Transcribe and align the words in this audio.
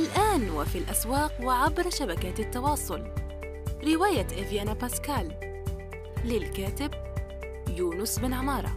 الآن 0.00 0.50
وفي 0.50 0.78
الأسواق 0.78 1.32
وعبر 1.42 1.90
شبكات 1.90 2.40
التواصل. 2.40 3.04
رواية 3.84 4.26
إفيانا 4.26 4.72
باسكال. 4.72 5.32
للكاتب 6.24 6.90
يونس 7.76 8.18
بن 8.18 8.32
عمارة. 8.32 8.72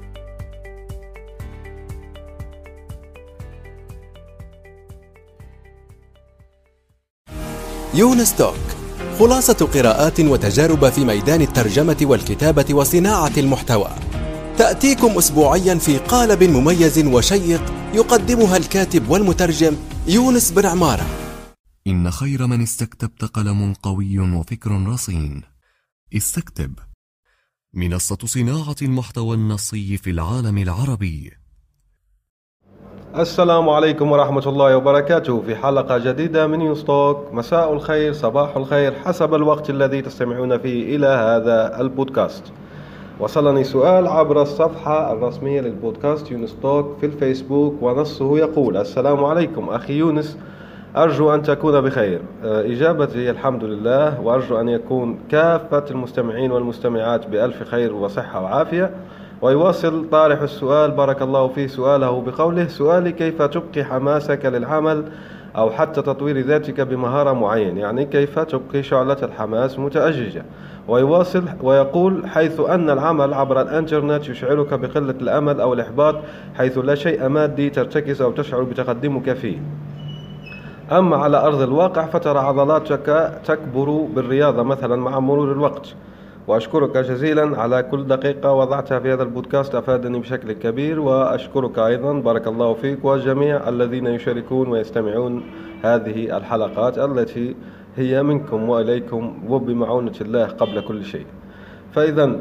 يونس 7.94 8.36
توك 8.36 8.56
خلاصة 9.20 9.70
قراءات 9.74 10.20
وتجارب 10.20 10.90
في 10.90 11.06
ميدان 11.06 11.42
الترجمة 11.42 11.98
والكتابة 12.02 12.74
وصناعة 12.74 13.32
المحتوى. 13.38 13.90
تأتيكم 14.58 15.18
أسبوعيا 15.18 15.76
في 15.76 15.98
قالب 15.98 16.44
مميز 16.44 17.06
وشيق 17.06 17.62
يقدمها 17.94 18.58
الكاتب 18.58 19.10
والمترجم 19.10 19.76
يونس 20.08 20.52
بن 20.52 20.66
عمارة. 20.66 21.06
إن 21.88 22.12
خير 22.12 22.48
من 22.48 22.62
استكتبت 22.62 23.26
قلم 23.26 23.74
قوي 23.84 24.20
وفكر 24.20 24.72
رصين. 24.88 25.42
استكتب. 26.16 26.80
منصة 27.74 28.18
صناعة 28.26 28.76
المحتوى 28.82 29.36
النصي 29.36 29.98
في 29.98 30.10
العالم 30.10 30.58
العربي. 30.58 31.32
السلام 33.16 33.70
عليكم 33.70 34.12
ورحمة 34.12 34.50
الله 34.50 34.78
وبركاته. 34.78 35.42
في 35.42 35.56
حلقة 35.56 35.98
جديدة 35.98 36.48
من 36.48 36.62
يوستوك. 36.62 37.34
مساء 37.34 37.74
الخير 37.74 38.14
صباح 38.14 38.58
الخير 38.58 39.00
حسب 39.00 39.34
الوقت 39.34 39.70
الذي 39.70 40.02
تستمعون 40.02 40.58
فيه 40.58 40.96
إلى 40.96 41.08
هذا 41.08 41.82
البودكاست. 41.82 42.44
وصلني 43.24 43.64
سؤال 43.64 44.08
عبر 44.08 44.42
الصفحة 44.42 45.14
الرسمية 45.14 45.62
للبودكاست 45.62 46.32
يونستوك 46.32 46.98
في 47.00 47.06
الفيسبوك 47.06 47.76
ونصه 47.82 48.38
يقول 48.38 48.78
السلام 48.78 49.26
عليكم 49.26 49.70
أخي 49.70 49.94
يونس. 49.94 50.38
أرجو 50.98 51.34
أن 51.34 51.42
تكون 51.42 51.82
بخير. 51.82 52.22
آه، 52.44 52.62
إجابتي 52.62 53.30
الحمد 53.30 53.64
لله 53.64 54.22
وأرجو 54.22 54.60
أن 54.60 54.70
يكون 54.70 55.20
كافة 55.30 55.84
المستمعين 55.92 56.52
والمستمعات 56.52 57.28
بألف 57.28 57.64
خير 57.64 57.94
وصحة 57.94 58.42
وعافية. 58.42 58.92
ويواصل 59.42 60.10
طارح 60.10 60.42
السؤال 60.42 60.92
بارك 60.92 61.22
الله 61.22 61.48
فيه 61.48 61.68
سؤاله 61.68 62.22
بقوله 62.22 62.68
سؤالي 62.68 63.12
كيف 63.12 63.42
تبقي 63.42 63.84
حماسك 63.84 64.46
للعمل 64.46 65.04
أو 65.58 65.72
حتى 65.72 66.02
تطوير 66.02 66.40
ذاتك 66.40 66.82
بمهارة 66.82 67.34
معينة. 67.34 67.82
يعني 67.82 68.06
كيف 68.06 68.40
تبقي 68.40 68.84
شعلة 68.84 69.18
الحماس 69.24 69.80
متأججة؟ 69.80 70.46
ويواصل 70.88 71.44
ويقول 71.62 72.28
حيث 72.28 72.60
أن 72.60 72.90
العمل 72.90 73.34
عبر 73.34 73.62
الإنترنت 73.62 74.30
يشعرك 74.30 74.74
بقلة 74.74 75.16
الأمل 75.22 75.62
أو 75.62 75.74
الإحباط 75.74 76.16
حيث 76.56 76.78
لا 76.78 76.96
شيء 76.96 77.28
مادي 77.28 77.70
ترتكز 77.70 78.22
أو 78.22 78.32
تشعر 78.32 78.64
بتقدمك 78.64 79.34
فيه. 79.34 79.58
أما 80.92 81.18
على 81.18 81.38
أرض 81.38 81.62
الواقع 81.62 82.06
فترى 82.06 82.40
عضلاتك 82.40 83.32
تكبر 83.46 84.08
بالرياضة 84.16 84.64
مثلا 84.64 84.96
مع 84.96 85.20
مرور 85.20 85.52
الوقت. 85.52 85.96
وأشكرك 86.48 86.98
جزيلا 86.98 87.62
على 87.62 87.84
كل 87.84 88.08
دقيقة 88.08 88.52
وضعتها 88.54 89.00
في 89.00 89.14
هذا 89.14 89.24
البودكاست 89.24 89.76
أفادني 89.76 90.20
بشكل 90.20 90.52
كبير 90.52 91.00
وأشكرك 91.00 91.80
أيضا 91.80 92.14
بارك 92.14 92.48
الله 92.48 92.74
فيك 92.74 93.06
والجميع 93.06 93.70
الذين 93.70 94.08
يشاركون 94.08 94.68
ويستمعون 94.70 95.44
هذه 95.84 96.38
الحلقات 96.38 96.98
التي 96.98 97.56
هي 97.96 98.24
منكم 98.24 98.70
وإليكم 98.70 99.44
وبمعونة 99.50 100.14
الله 100.22 100.46
قبل 100.46 100.82
كل 100.82 101.06
شيء. 101.06 101.26
فإذا 101.92 102.36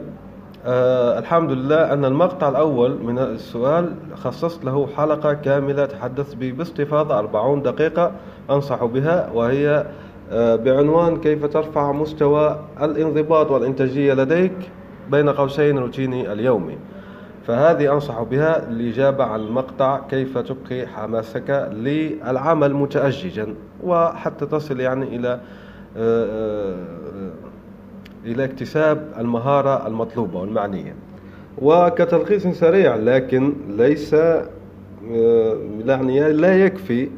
آه 0.66 1.18
الحمد 1.18 1.50
لله 1.52 1.92
أن 1.92 2.04
المقطع 2.04 2.48
الأول 2.48 2.98
من 3.02 3.18
السؤال 3.18 3.94
خصصت 4.14 4.64
له 4.64 4.86
حلقة 4.96 5.32
كاملة 5.32 5.86
تحدث 5.86 6.34
باستفاضة 6.34 7.18
40 7.18 7.62
دقيقة 7.62 8.12
أنصح 8.50 8.84
بها 8.84 9.30
وهي 9.34 9.86
بعنوان 10.34 11.20
كيف 11.20 11.46
ترفع 11.46 11.92
مستوى 11.92 12.60
الانضباط 12.82 13.50
والإنتاجية 13.50 14.14
لديك 14.14 14.52
بين 15.10 15.28
قوسين 15.28 15.78
روتيني 15.78 16.32
اليومي 16.32 16.78
فهذه 17.46 17.92
أنصح 17.92 18.22
بها 18.22 18.68
الإجابة 18.68 19.24
عن 19.24 19.40
المقطع 19.40 20.00
كيف 20.10 20.38
تبقي 20.38 20.86
حماسك 20.86 21.68
للعمل 21.72 22.74
متأججا 22.74 23.54
وحتى 23.84 24.46
تصل 24.46 24.80
يعني 24.80 25.16
إلى 25.16 25.40
آه، 25.96 26.24
آه، 26.24 27.30
إلى 28.24 28.44
اكتساب 28.44 29.12
المهارة 29.18 29.86
المطلوبة 29.86 30.40
والمعنية. 30.40 30.94
وكتلخيص 31.58 32.46
سريع 32.46 32.96
لكن 32.96 33.52
ليس 33.68 34.14
آه، 34.14 34.46
يعني 35.86 36.32
لا 36.32 36.64
يكفي 36.64 37.08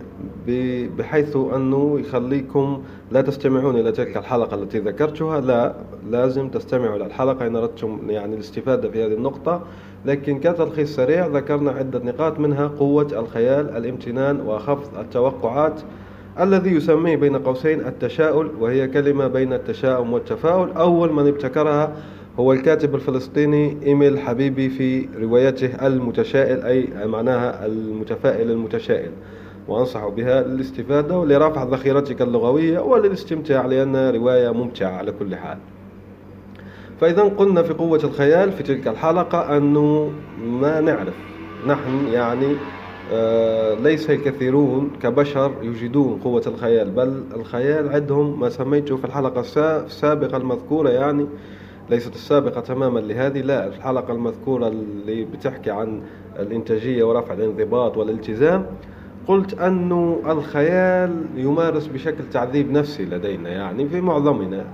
بحيث 0.99 1.37
أنه 1.37 2.01
يخليكم 2.01 2.83
لا 3.13 3.21
تستمعون 3.21 3.77
إلى 3.77 3.93
تلك 3.93 4.17
الحلقة 4.17 4.55
التي 4.55 4.79
ذكرتها. 4.79 5.41
لا 5.41 5.75
لازم 6.11 6.49
تستمعوا 6.49 6.97
إلى 6.97 7.07
الحلقة. 7.07 7.47
إن 7.47 7.57
أردتم 7.57 7.99
يعني 8.09 8.35
الاستفادة 8.35 8.91
في 8.91 9.05
هذه 9.05 9.13
النقطة. 9.13 9.63
لكن 10.07 10.39
كتلخيص 10.39 10.97
سريع 10.97 11.27
ذكرنا 11.27 11.71
عدة 11.71 11.99
نقاط 11.99 12.39
منها 12.39 12.67
قوة 12.67 13.21
الخيال 13.21 13.77
الامتنان 13.77 14.41
وخفض 14.41 14.99
التوقعات 14.99 15.81
الذي 16.41 16.71
يسميه 16.71 17.17
بين 17.17 17.37
قوسين 17.37 17.81
التشاؤل 17.81 18.51
وهي 18.61 18.89
كلمة 18.89 19.27
بين 19.27 19.53
التشاؤم 19.53 20.13
والتفاؤل. 20.13 20.73
أول 20.73 21.13
من 21.13 21.27
ابتكرها 21.27 21.93
هو 22.39 22.53
الكاتب 22.53 22.95
الفلسطيني 22.95 23.77
إيميل 23.87 24.19
حبيبي 24.19 24.69
في 24.69 25.09
روايته 25.21 25.87
المتشائل 25.87 26.63
أي 26.63 27.07
معناها 27.07 27.67
المتفائل 27.67 28.51
المتشائل. 28.51 29.11
وأنصح 29.69 30.09
بها 30.09 30.43
للاستفادة 30.43 31.19
ولرفع 31.19 31.65
ذخيرتك 31.65 32.23
اللغوية 32.23 32.79
وللاستمتاع 32.81 33.67
لأنها 33.67 34.11
رواية 34.11 34.51
ممتعة 34.51 34.91
على 34.91 35.13
كل 35.13 35.37
حال. 35.37 35.59
فإذا 37.01 37.23
قلنا 37.23 37.63
في 37.63 37.73
قوة 37.73 38.01
الخيال 38.05 38.53
في 38.53 38.63
تلك 38.63 38.89
الحلقة 38.89 39.57
أنه 39.57 40.13
ما 40.39 40.81
نعرف. 40.81 41.15
نحن 41.67 42.07
يعني 42.13 42.57
آه 43.13 43.75
ليس 43.75 44.11
الكثيرون 44.11 44.91
كبشر 45.03 45.53
يجدون 45.63 46.21
قوة 46.25 46.43
الخيال 46.47 46.91
بل 46.91 47.23
الخيال 47.37 47.89
عندهم 47.89 48.41
ما 48.41 48.49
سميته 48.49 48.97
في 48.97 49.05
الحلقة 49.05 49.41
السابقة 49.85 50.37
المذكورة 50.37 50.89
يعني 50.91 51.27
ليست 51.91 52.15
السابقة 52.15 52.61
تماما 52.61 53.01
لهذه 53.01 53.41
لا. 53.41 53.67
الحلقة 53.67 54.13
المذكورة 54.13 54.69
اللي 54.69 55.25
بتحكي 55.25 55.71
عن 55.71 56.03
الإنتاجية 56.39 57.05
ورفع 57.05 57.35
الانضباط 57.35 57.97
والالتزام. 57.97 58.67
قلت 59.27 59.61
أنه 59.61 60.21
الخيال 60.27 61.25
يمارس 61.37 61.87
بشكل 61.87 62.25
تعذيب 62.33 62.71
نفسي 62.71 63.05
لدينا 63.05 63.49
يعني 63.51 63.89
في 63.89 64.01
معظمنا. 64.01 64.65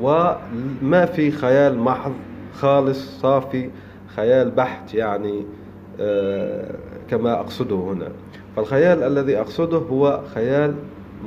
وما 0.00 1.06
في 1.06 1.30
خيال 1.30 1.78
محض 1.78 2.12
خالص 2.54 3.20
صافي 3.20 3.70
خيال 4.16 4.50
بحت 4.50 4.94
يعني 4.94 5.44
آه 6.00 6.74
كما 7.10 7.40
أقصده 7.40 7.76
هنا. 7.76 8.08
فالخيال 8.56 9.02
الذي 9.02 9.38
أقصده 9.40 9.78
هو 9.78 10.20
خيال 10.34 10.74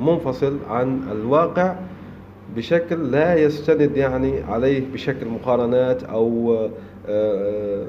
منفصل 0.00 0.58
عن 0.70 1.00
الواقع 1.12 1.74
بشكل 2.56 3.10
لا 3.10 3.34
يستند 3.34 3.96
يعني 3.96 4.42
عليه 4.42 4.84
بشكل 4.92 5.26
مقارنات 5.28 6.02
أو 6.02 6.56
آه 7.08 7.86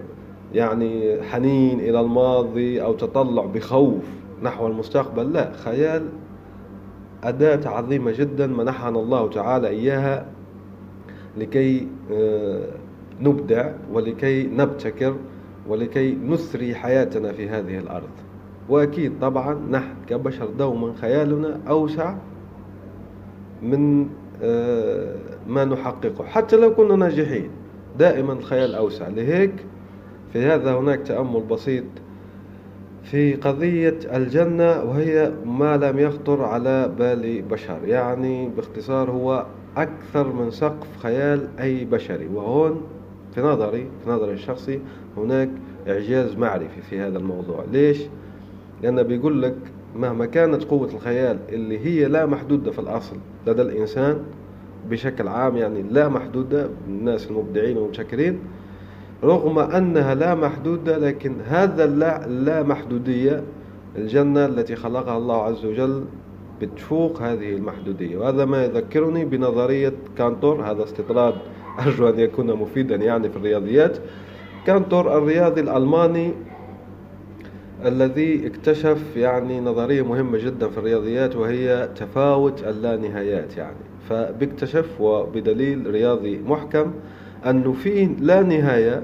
يعني 0.54 1.22
حنين 1.32 1.80
إلى 1.80 2.00
الماضي 2.02 2.84
أو 2.84 2.94
تطلع 2.94 3.46
بخوف. 3.46 4.04
نحو 4.44 4.68
المستقبل. 4.68 5.34
لا 5.34 5.52
خيال 5.54 6.06
أداة 7.24 7.70
عظيمة 7.70 8.12
جدا 8.12 8.48
منحنا 8.48 9.00
الله 9.00 9.30
تعالى 9.30 9.68
إياها 9.68 10.26
لكي 11.38 11.88
آه، 12.12 12.68
نبدع 13.22 13.72
ولكي 13.92 14.48
نبتكر 14.48 15.16
ولكي 15.68 16.16
نثري 16.16 16.76
حياتنا 16.76 17.32
في 17.32 17.50
هذه 17.50 17.78
الأرض. 17.78 18.10
وأكيد 18.70 19.14
طبعا 19.22 19.54
نحن 19.72 19.94
كبشر 20.08 20.46
دوما 20.46 20.94
خيالنا 21.02 21.60
أوسع 21.70 22.16
من 23.62 24.08
آه، 24.44 25.16
ما 25.48 25.66
نحققه. 25.66 26.26
حتى 26.26 26.56
لو 26.56 26.76
كنا 26.76 26.96
ناجحين 26.96 27.50
دائما 28.00 28.34
الخيال 28.34 28.76
أوسع. 28.76 29.08
لهيك 29.08 29.54
في 30.34 30.46
هذا 30.46 30.76
هناك 30.76 31.00
تأمل 31.00 31.42
بسيط 31.42 31.84
في 33.06 33.34
قضية 33.34 34.00
الجنة 34.16 34.84
وهي 34.84 35.32
ما 35.46 35.78
لم 35.78 36.00
يخطر 36.00 36.44
على 36.44 36.92
بال 37.00 37.42
بشر. 37.42 37.78
يعني 37.86 38.50
باختصار 38.50 39.12
هو 39.12 39.46
أكثر 39.78 40.34
من 40.34 40.52
سقف 40.52 40.88
خيال 41.04 41.48
أي 41.60 41.86
بشري. 41.86 42.28
وهون 42.28 42.82
في 43.36 43.42
نظري 43.42 43.88
في 44.04 44.10
نظري 44.10 44.34
الشخصي 44.34 44.80
هناك 45.18 45.50
إعجاز 45.88 46.36
معرفي 46.36 46.82
في 46.90 47.00
هذا 47.00 47.18
الموضوع. 47.18 47.66
ليش؟ 47.72 47.98
لأنه 48.84 49.02
بيقول 49.02 49.42
لك 49.42 49.56
مهما 49.96 50.26
كانت 50.26 50.64
قوة 50.64 50.90
الخيال 50.94 51.38
اللي 51.50 51.80
هي 51.86 52.06
لا 52.06 52.26
محدودة 52.26 52.72
في 52.72 52.80
الأصل 52.80 53.16
لدى 53.48 53.62
الإنسان 53.62 54.18
بشكل 54.90 55.28
عام 55.28 55.58
يعني 55.58 55.82
لا 55.82 56.10
محدودة 56.10 56.70
الناس 56.88 57.28
المبدعين 57.28 57.78
والمبتكرين 57.78 58.40
رغم 59.26 59.60
أنها 59.60 60.16
لا 60.16 60.36
محدودة 60.36 60.98
لكن 60.98 61.36
هذا 61.48 61.84
اللا, 61.84 62.28
لا 62.28 62.64
محدودية 62.64 63.44
الجنة 63.98 64.46
التي 64.46 64.76
خلقها 64.76 65.18
الله 65.18 65.44
عز 65.44 65.66
وجل 65.66 66.04
بتفوق 66.62 67.22
هذه 67.22 67.54
المحدودية. 67.54 68.18
وهذا 68.18 68.46
ما 68.46 68.66
يذكرني 68.66 69.26
بنظرية 69.26 69.94
كانتور 70.18 70.62
هذا 70.72 70.84
استطراد 70.84 71.34
أرجو 71.80 72.10
أن 72.10 72.20
يكون 72.20 72.54
مفيدا 72.54 72.96
يعني 72.96 73.30
في 73.30 73.38
الرياضيات. 73.38 73.98
كانتور 74.68 75.18
الرياضي 75.18 75.62
الألماني 75.62 76.32
الذي 77.86 78.48
اكتشف 78.48 79.18
يعني 79.18 79.60
نظرية 79.60 80.02
مهمة 80.02 80.38
جدا 80.38 80.70
في 80.70 80.78
الرياضيات 80.78 81.36
وهي 81.36 81.90
تفاوت 81.96 82.64
اللانهايات 82.64 83.58
يعني. 83.58 83.78
فبيكتشف 84.10 85.02
وبدليل 85.02 85.92
رياضي 85.92 86.42
محكم 86.48 86.92
أنه 87.46 87.74
في 87.74 88.10
لا 88.20 88.44
نهاية 88.44 89.04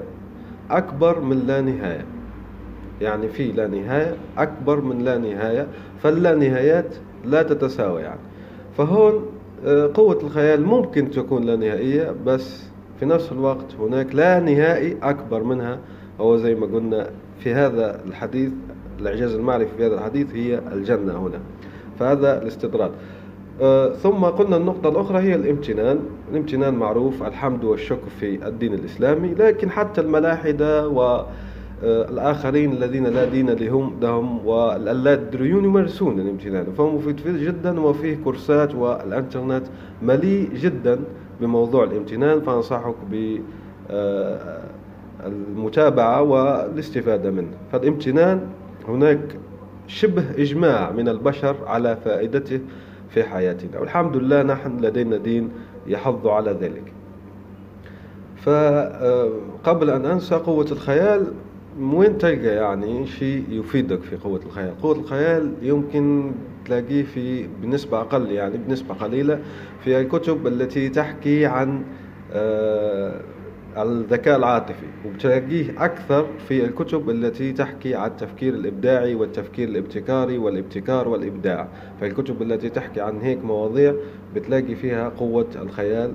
أكبر 0.70 1.20
من 1.20 1.46
لا 1.46 1.60
نهاية. 1.60 2.04
يعني 3.00 3.28
في 3.28 3.52
لا 3.52 3.66
نهاية 3.66 4.16
أكبر 4.38 4.80
من 4.80 4.98
لا 4.98 5.18
نهاية 5.18 5.66
فاللا 6.02 6.34
نهايات 6.34 6.94
لا 7.24 7.42
تتساوى 7.42 8.02
يعني 8.02 8.20
فهون 8.76 9.26
آه، 9.66 9.90
قوة 9.94 10.18
الخيال 10.22 10.64
ممكن 10.64 11.10
تكون 11.10 11.44
لا 11.44 11.56
نهائية 11.56 12.14
بس 12.26 12.62
في 13.00 13.06
نفس 13.06 13.32
الوقت 13.32 13.74
هناك 13.80 14.14
لا 14.14 14.40
نهائي 14.40 14.96
أكبر 15.02 15.42
منها. 15.42 15.78
هو 16.20 16.36
زي 16.36 16.54
ما 16.54 16.66
قلنا 16.66 17.10
في 17.38 17.54
هذا 17.54 18.00
الحديث 18.06 18.50
الإعجاز 19.00 19.34
المعرفي 19.34 19.70
في 19.76 19.86
هذا 19.86 19.94
الحديث 19.94 20.34
هي 20.34 20.58
الجنة 20.72 21.26
هنا. 21.26 21.40
فهذا 21.98 22.42
الاستطراد 22.42 22.90
ثم 24.02 24.24
قلنا 24.24 24.56
النقطة 24.56 24.88
الأخرى 24.88 25.18
هي 25.18 25.34
الامتنان. 25.34 25.98
الامتنان 26.32 26.74
معروف 26.74 27.22
الحمد 27.22 27.64
والشكر 27.64 28.08
في 28.20 28.46
الدين 28.48 28.74
الإسلامي 28.74 29.34
لكن 29.34 29.70
حتى 29.70 30.00
الملاحدة 30.00 30.88
والآخرين 30.88 32.72
الذين 32.72 33.06
لا 33.06 33.24
دين 33.24 33.50
لهم 33.50 33.96
لهم 34.02 34.46
واللادريون 34.46 35.64
يمارسون 35.64 36.20
الامتنان. 36.20 36.66
فهو 36.78 36.90
مفيد 36.90 37.16
جدا 37.26 37.80
وفيه 37.80 38.18
كورسات 38.24 38.74
والإنترنت 38.74 39.66
مليء 40.02 40.50
جدا 40.54 41.00
بموضوع 41.40 41.84
الامتنان. 41.84 42.40
فأنصحك 42.40 42.94
ب 43.10 43.38
آه، 43.90 44.62
المتابعة 45.26 46.22
والاستفادة 46.22 47.30
منه. 47.30 47.50
فالامتنان 47.72 48.40
هناك 48.88 49.36
شبه 49.86 50.24
إجماع 50.38 50.90
من 50.90 51.08
البشر 51.08 51.56
على 51.66 51.96
فائدته 52.04 52.60
في 53.14 53.24
حياتنا. 53.24 53.78
والحمد 53.80 54.16
لله 54.16 54.42
نحن 54.42 54.80
لدينا 54.80 55.16
دين 55.16 55.48
يحض 55.86 56.26
على 56.28 56.50
ذلك. 56.50 56.92
فقبل 58.36 59.90
أن 59.90 60.06
أنسى 60.06 60.34
قوة 60.34 60.66
الخيال 60.72 61.26
وين 61.80 62.18
تلقى 62.18 62.46
يعني 62.46 63.06
شيء 63.06 63.44
يفيدك 63.48 64.02
في 64.02 64.16
قوة 64.16 64.40
الخيال؟ 64.46 64.80
قوة 64.82 64.98
الخيال 64.98 65.52
يمكن 65.62 66.32
تلاقيه 66.64 67.02
في 67.02 67.46
بنسبة 67.62 68.00
أقل 68.00 68.30
يعني 68.30 68.56
بنسبة 68.56 68.94
قليلة 68.94 69.40
في 69.84 70.00
الكتب 70.00 70.46
التي 70.46 70.88
تحكي 70.88 71.46
عن 71.46 71.82
آه، 72.32 73.20
الذكاء 73.78 74.36
العاطفي. 74.38 74.86
وبتلاقيه 75.06 75.84
أكثر 75.84 76.26
في 76.48 76.64
الكتب 76.64 77.10
التي 77.10 77.52
تحكي 77.52 77.94
عن 77.94 78.10
التفكير 78.10 78.54
الإبداعي 78.54 79.14
والتفكير 79.14 79.68
الابتكاري 79.68 80.38
والابتكار 80.38 81.08
والإبداع. 81.08 81.68
فالكتب 82.00 82.42
التي 82.42 82.68
تحكي 82.68 83.00
عن 83.00 83.20
هيك 83.20 83.44
مواضيع 83.44 83.94
بتلاقي 84.34 84.74
فيها 84.74 85.08
قوة 85.08 85.46
الخيال 85.62 86.12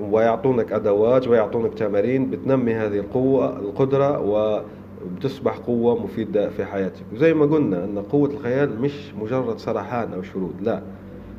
ويعطونك 0.00 0.72
أدوات 0.72 1.28
ويعطونك 1.28 1.74
تمارين 1.74 2.30
بتنمي 2.30 2.74
هذه 2.74 2.98
القوة 2.98 3.58
القدرة 3.58 4.20
وبتصبح 4.20 5.56
قوة 5.56 6.02
مفيدة 6.04 6.50
في 6.50 6.64
حياتك. 6.64 7.02
وزي 7.12 7.34
ما 7.34 7.46
قلنا 7.46 7.84
أن 7.84 7.98
قوة 7.98 8.30
الخيال 8.30 8.80
مش 8.80 9.14
مجرد 9.20 9.58
سرحان 9.58 10.12
أو 10.12 10.22
شرود 10.22 10.54
لا. 10.60 10.82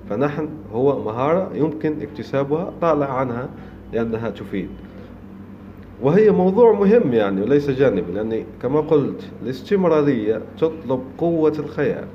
فنحن 0.09 0.49
هو 0.73 1.03
مهارة 1.03 1.49
يمكن 1.55 2.01
اكتسابها 2.01 2.73
طالع 2.81 3.13
عنها 3.13 3.49
لأنها 3.93 4.29
تفيد. 4.29 4.69
وهي 6.03 6.31
موضوع 6.31 6.71
مهم 6.71 7.13
يعني 7.13 7.41
وليس 7.41 7.69
جانبي 7.69 8.11
لأني 8.11 8.45
كما 8.61 8.81
قلت 8.81 9.21
الاستمرارية 9.41 10.41
تطلب 10.57 10.99
قوة 11.17 11.53
الخيال 11.59 12.07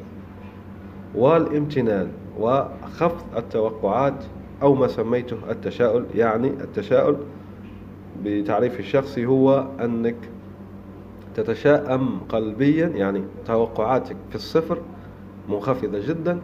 والامتنان 1.15 2.09
وخفض 2.41 3.37
التوقعات 3.37 4.25
أو 4.63 4.75
ما 4.75 4.89
سميته 4.89 5.37
التشاؤل 5.51 6.05
يعني 6.15 6.49
التشاؤل 6.49 7.17
بتعريف 8.25 8.81
الشخصي 8.81 9.27
هو 9.27 9.67
أنك 9.81 10.17
تتشائم 11.35 12.19
قلبيا 12.29 12.87
يعني 12.87 13.23
توقعاتك 13.47 14.17
في 14.31 14.35
الصفر 14.35 14.79
منخفضة 15.49 16.07
جدا 16.09 16.39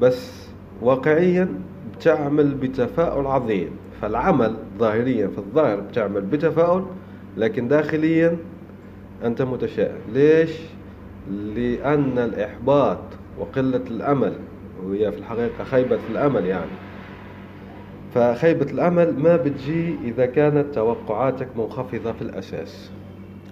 بس 0.00 0.46
واقعيا 0.82 1.48
بتعمل 1.96 2.54
بتفاؤل 2.54 3.26
عظيم. 3.26 3.70
فالعمل 4.02 4.54
ظاهريا 4.78 5.26
في 5.26 5.38
الظاهر 5.38 5.80
بتعمل 5.80 6.20
بتفاؤل 6.20 6.84
لكن 7.36 7.68
داخليا 7.68 8.36
أنت 9.24 9.42
متشائم. 9.42 9.96
ليش؟ 10.14 10.50
لأن 11.30 12.18
الإحباط 12.18 12.98
وقلة 13.38 13.82
الأمل 13.90 14.32
وهي 14.84 15.12
في 15.12 15.18
الحقيقة 15.18 15.64
خيبة 15.64 15.98
الأمل 16.10 16.46
يعني. 16.46 16.70
فخيبة 18.14 18.70
الأمل 18.70 19.14
ما 19.18 19.36
بتجي 19.36 19.96
إذا 20.04 20.26
كانت 20.26 20.74
توقعاتك 20.74 21.48
منخفضة 21.56 22.12
في 22.12 22.22
الأساس. 22.22 22.90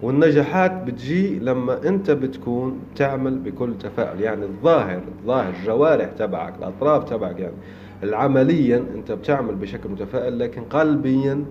والنجاحات 0.03 0.73
بتجي 0.73 1.39
لما 1.39 1.89
أنت 1.89 2.11
بتكون 2.11 2.81
تعمل 2.97 3.39
بكل 3.39 3.79
تفاؤل. 3.79 4.21
يعني 4.21 4.45
الظاهر 4.45 5.01
الظاهر 5.21 5.53
الجوارح 5.61 6.09
تبعك 6.19 6.55
الأطراف 6.59 7.05
تبعك 7.05 7.39
يعني. 7.39 7.57
عمليا 8.05 8.85
أنت 8.95 9.13
بتعمل 9.13 9.55
بشكل 9.55 9.89
متفائل 9.89 10.39
لكن 10.39 10.63
قلبيا 10.63 11.45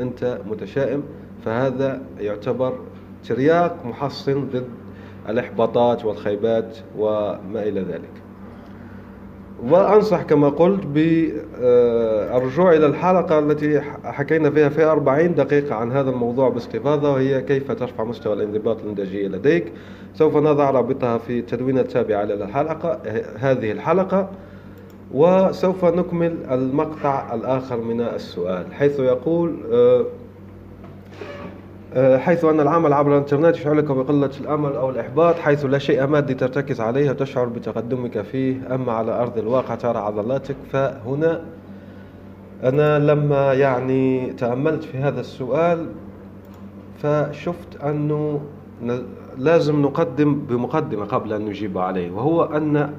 أنت 0.00 0.38
متشائم. 0.50 1.02
فهذا 1.44 2.02
يعتبر 2.20 2.78
ترياق 3.28 3.86
محصن 3.86 4.44
ضد 4.52 4.64
الإحباطات 5.28 6.04
والخيبات 6.04 6.78
وما 6.98 7.62
إلى 7.62 7.80
ذلك. 7.80 8.10
وأنصح 9.68 10.22
كما 10.22 10.48
قلت 10.48 10.86
بالرجوع 10.86 12.72
إلى 12.72 12.86
الحلقة 12.86 13.38
التي 13.38 13.80
حكينا 14.04 14.50
فيها 14.50 14.68
في 14.68 14.84
40 14.84 15.34
دقيقة 15.34 15.74
عن 15.74 15.92
هذا 15.92 16.10
الموضوع 16.10 16.48
باستفاضة 16.48 17.12
وهي 17.12 17.42
كيف 17.42 17.72
ترفع 17.72 18.04
مستوى 18.04 18.32
الانضباط 18.32 18.82
الإنتاجية 18.82 19.28
لديك. 19.28 19.72
سوف 20.14 20.36
نضع 20.36 20.70
رابطها 20.70 21.18
في 21.18 21.38
التدوين 21.38 21.78
التابعة 21.78 22.24
للحلقة 22.24 23.00
هذه 23.38 23.72
الحلقة. 23.72 24.30
وسوف 25.14 25.84
نكمل 25.84 26.36
المقطع 26.50 27.34
الآخر 27.34 27.80
من 27.80 28.00
السؤال 28.00 28.74
حيث 28.74 29.00
يقول 29.00 29.56
آه، 29.72 30.04
آه، 31.94 32.18
حيث 32.18 32.44
أن 32.44 32.60
العمل 32.60 32.92
عبر 32.92 33.12
الإنترنت 33.12 33.56
يشعرك 33.56 33.84
بقلة 33.84 34.30
الأمل 34.40 34.72
أو 34.72 34.90
الإحباط 34.90 35.34
حيث 35.34 35.64
لا 35.64 35.78
شيء 35.78 36.06
مادي 36.06 36.34
ترتكز 36.34 36.80
عليه 36.80 37.10
وتشعر 37.10 37.46
بتقدمك 37.46 38.20
فيه 38.20 38.74
أما 38.74 38.92
على 38.92 39.12
أرض 39.12 39.38
الواقع 39.38 39.74
ترى 39.74 39.98
عضلاتك 39.98 40.56
فهنا 40.72 41.42
أنا 42.64 42.98
لما 42.98 43.52
يعني 43.52 44.32
تأملت 44.32 44.84
في 44.84 44.98
هذا 44.98 45.20
السؤال 45.20 45.86
فشفت 47.02 47.82
أنه 47.84 48.40
لازم 49.38 49.82
نقدم 49.82 50.34
بمقدمة 50.34 51.04
قبل 51.04 51.32
أن 51.32 51.44
نجيب 51.44 51.78
عليه 51.78 52.10
وهو 52.10 52.44
أن 52.44 52.94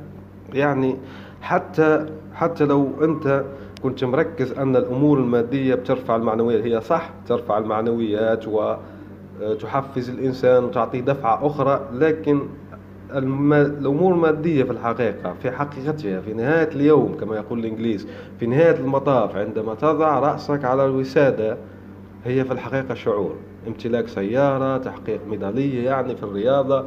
يعني 0.53 0.95
حتى 1.43 2.05
حتى 2.33 2.65
لو 2.65 2.89
انت 3.01 3.43
كنت 3.83 4.03
مركز 4.03 4.51
ان 4.51 4.75
الأمور 4.75 5.19
المادية 5.19 5.75
بترفع 5.75 6.15
المعنويات 6.15 6.63
هي 6.63 6.81
صح 6.81 7.09
ترفع 7.27 7.57
المعنويات 7.57 8.45
وتحفز 8.47 10.09
الإنسان 10.09 10.63
وتعطيه 10.63 11.01
دفعة 11.01 11.47
أخرى 11.47 11.87
لكن 11.93 12.41
الأمور 13.11 14.13
المادية 14.13 14.63
في 14.63 14.71
الحقيقة 14.71 15.33
في 15.41 15.51
حقيقتها 15.51 16.21
في 16.21 16.33
نهاية 16.33 16.67
اليوم 16.67 17.17
كما 17.19 17.35
يقول 17.35 17.59
الإنجليز 17.59 18.07
في 18.39 18.45
نهاية 18.45 18.75
المطاف 18.75 19.35
عندما 19.35 19.75
تضع 19.75 20.19
رأسك 20.19 20.65
على 20.65 20.85
الوسادة 20.85 21.57
هي 22.25 22.43
في 22.45 22.51
الحقيقة 22.53 22.93
شعور 22.93 23.35
امتلاك 23.67 24.07
سيارة 24.07 24.77
تحقيق 24.77 25.19
ميدالية 25.29 25.85
يعني 25.85 26.15
في 26.15 26.23
الرياضة 26.23 26.79
آه، 26.79 26.85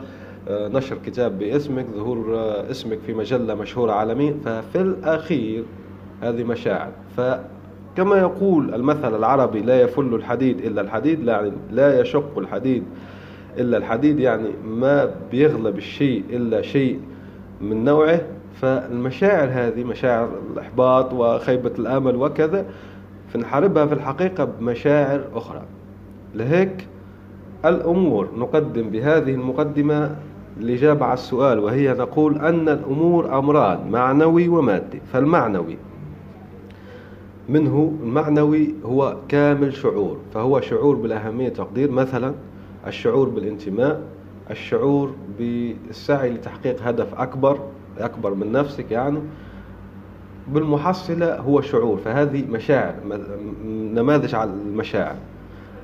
نشر 0.51 0.97
كتاب 1.07 1.39
باسمك 1.39 1.87
ظهور 1.97 2.37
آه، 2.37 2.71
اسمك 2.71 2.99
في 3.07 3.15
مجلة 3.15 3.55
مشهورة 3.55 3.93
عالميا 3.93 4.35
ففي 4.45 4.81
الأخير 4.81 5.65
هذه 6.23 6.45
مشاعر. 6.45 6.93
فكما 7.17 8.17
يقول 8.19 8.75
المثل 8.75 9.17
العربي 9.17 9.61
لا 9.61 9.81
يفل 9.81 10.15
الحديد 10.15 10.59
إلا 10.59 10.81
الحديد 10.81 11.25
لا, 11.25 11.53
لا 11.73 12.01
يشق 12.01 12.39
الحديد 12.39 12.83
إلا 13.59 13.77
الحديد 13.77 14.19
يعني 14.21 14.49
ما 14.65 15.11
بيغلب 15.31 15.79
الشيء 15.79 16.25
إلا 16.31 16.63
شيء 16.63 17.01
من 17.61 17.85
نوعه. 17.85 18.21
فالمشاعر 18.55 19.49
هذه 19.53 19.85
مشاعر 19.85 20.29
الإحباط 20.53 21.13
وخيبة 21.13 21.73
الآمل 21.79 22.17
وكذا 22.17 22.67
فنحاربها 23.29 23.87
في 23.87 23.95
الحقيقة 23.95 24.45
بمشاعر 24.45 25.25
أخرى. 25.35 25.63
لهيك 26.35 26.87
الأمور 27.65 28.29
نقدم 28.37 28.91
بهذه 28.91 29.35
المقدمة 29.35 30.17
الإجابة 30.61 31.05
على 31.05 31.15
السؤال 31.15 31.59
وهي 31.59 31.93
نقول 31.93 32.39
أن 32.39 32.69
الأمور 32.69 33.39
أمران 33.39 33.91
معنوي 33.91 34.49
ومادي. 34.49 35.01
فالمعنوي 35.13 35.77
منه 37.49 37.95
المعنوي 38.03 38.75
هو 38.85 39.17
كامل 39.29 39.75
شعور 39.75 40.17
فهو 40.35 40.61
شعور 40.61 40.97
بالأهمية 40.97 41.49
تقدير 41.49 41.91
مثلا 41.91 42.35
الشعور 42.87 43.29
بالانتماء 43.29 44.03
الشعور 44.51 45.15
بالسعي 45.39 46.31
لتحقيق 46.31 46.83
هدف 46.83 47.15
أكبر 47.15 47.59
أكبر 47.99 48.35
من 48.35 48.53
نفسك 48.53 48.91
يعني. 48.91 49.19
بالمحصلة 50.49 51.37
هو 51.37 51.61
شعور 51.61 51.97
فهذه 51.97 52.45
مشاعر 52.51 52.95
نماذج 53.67 54.35
على 54.35 54.51
المشاعر. 54.51 55.17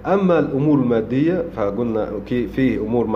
أما 0.07 0.39
الأمور 0.39 0.79
المادية 0.79 1.45
فقلنا 1.57 2.09
فيه 2.27 2.81
أمور 2.81 3.07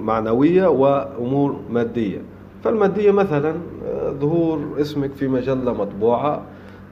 معنوية 0.00 0.66
وأمور 0.66 1.56
مادية. 1.70 2.18
فالمادية 2.64 3.10
مثلا 3.10 3.54
ظهور 4.20 4.60
اسمك 4.80 5.10
في 5.12 5.28
مجلة 5.28 5.72
مطبوعة 5.72 6.42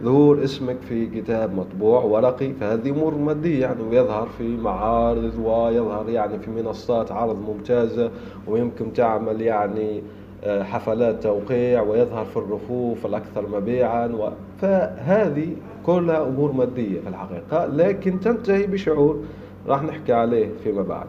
ظهور 0.03 0.45
اسمك 0.45 0.77
في 0.89 1.07
كتاب 1.07 1.55
مطبوع 1.55 2.03
ورقي 2.03 2.53
فهذه 2.53 2.91
أمور 2.91 3.15
مادية 3.15 3.61
يعني 3.61 3.83
ويظهر 3.83 4.29
في 4.39 4.57
معارض 4.57 5.33
ويظهر 5.45 6.09
يعني 6.09 6.39
في 6.39 6.51
منصات 6.51 7.13
عرض 7.13 7.39
ممتازة 7.49 8.11
ويمكن 8.49 8.93
تعمل 8.93 9.41
يعني 9.41 10.03
آه، 10.45 10.63
حفلات 10.63 11.23
توقيع 11.23 11.83
ويظهر 11.83 12.25
في 12.25 12.37
الرفوف 12.37 13.07
الأكثر 13.07 13.49
مبيعا 13.49 14.07
و... 14.07 14.31
فهذه 14.61 15.49
كلها 15.87 16.29
أمور 16.29 16.53
مادية 16.53 17.01
في 17.01 17.09
الحقيقة 17.09 17.67
لكن 17.67 18.21
تنتهي 18.21 18.67
بشعور 18.67 19.19
راح 19.67 19.83
نحكي 19.83 20.13
عليه 20.13 20.49
فيما 20.65 20.83
بعد. 20.83 21.07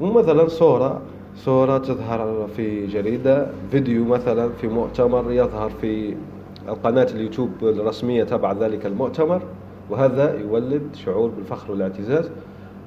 ومثلا 0.00 0.48
صورة 0.48 1.00
صورة 1.36 1.78
تظهر 1.78 2.48
في 2.56 2.86
جريدة 2.86 3.46
فيديو 3.70 4.04
مثلا 4.04 4.48
في 4.48 4.68
مؤتمر 4.68 5.32
يظهر 5.32 5.70
في 5.70 6.16
القناة 6.68 7.06
اليوتيوب 7.14 7.50
الرسمية 7.62 8.24
تبع 8.24 8.52
ذلك 8.52 8.86
المؤتمر 8.86 9.42
وهذا 9.90 10.38
يولد 10.38 10.82
شعور 10.94 11.28
بالفخر 11.28 11.70
والاعتزاز. 11.70 12.30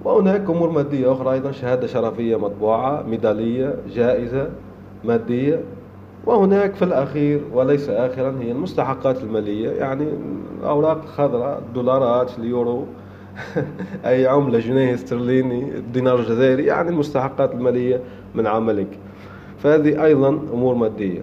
وهناك 0.04 0.50
أمور 0.50 0.70
مادية 0.70 1.12
أخرى 1.12 1.34
أيضا 1.34 1.52
شهادة 1.52 1.88
شرفية 1.88 2.36
مطبوعة 2.36 3.04
ميدالية 3.04 3.75
جائزة 3.94 4.50
مادية. 5.04 5.62
وهناك 6.25 6.75
في 6.75 6.86
الأخير 6.86 7.42
وليس 7.54 7.90
آخرا 7.90 8.36
هي 8.42 8.52
المستحقات 8.52 9.22
المالية 9.24 9.70
يعني 9.70 10.08
الأوراق 10.60 11.02
الخضراء 11.04 11.60
الدولارات 11.60 12.40
اليورو. 12.40 12.86
أي 14.06 14.27
عملة 14.27 14.60
جنيه 14.60 14.94
استرليني 14.94 15.75
الدينار 15.75 16.20
الجزائري 16.20 16.65
يعني 16.65 16.89
المستحقات 16.89 17.51
المالية 17.51 18.01
من 18.36 18.48
عملك. 18.48 18.88
فهذه 19.58 20.04
أيضا 20.06 20.30
أمور 20.30 20.75
مادية. 20.75 21.22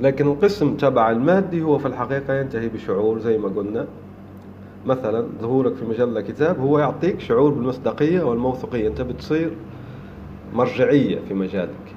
لكن 0.00 0.26
القسم 0.26 0.76
تبع 0.76 1.10
المادي 1.10 1.62
هو 1.62 1.78
في 1.78 1.86
الحقيقة 1.86 2.34
ينتهي 2.34 2.68
بشعور 2.68 3.18
زي 3.18 3.38
ما 3.38 3.48
قلنا. 3.48 3.86
مثلا 4.86 5.26
ظهورك 5.40 5.74
في 5.74 5.84
مجلة 5.84 6.20
كتاب 6.20 6.60
هو 6.60 6.78
يعطيك 6.78 7.20
شعور 7.20 7.50
بالمصداقية 7.50 8.22
والموثوقية. 8.22 8.88
أنت 8.88 9.00
بتصير 9.00 9.50
مرجعية 10.54 11.18
في 11.28 11.34
مجالك 11.34 11.94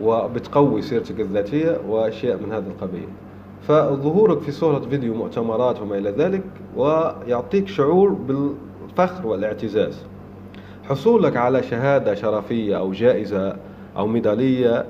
وبتقوي 0.00 0.82
سيرتك 0.82 1.20
الذاتية 1.20 1.80
وأشياء 1.88 2.36
من 2.36 2.52
هذا 2.52 2.66
القبيل. 2.68 3.08
فظهورك 3.68 4.40
في 4.40 4.50
صورة 4.50 4.78
فيديو 4.78 5.14
مؤتمرات 5.14 5.80
وما 5.80 5.98
إلى 5.98 6.10
ذلك 6.10 6.42
ويعطيك 6.76 7.68
شعور 7.68 8.08
بالفخر 8.08 9.26
والاعتزاز. 9.26 10.02
حصولك 10.84 11.36
على 11.36 11.62
شهادة 11.62 12.14
شرفية 12.14 12.78
أو 12.78 12.92
جائزة 12.92 13.56
أو 13.96 14.06
ميدالية 14.06 14.86